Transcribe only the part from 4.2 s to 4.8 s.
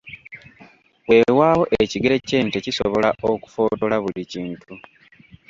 kintu.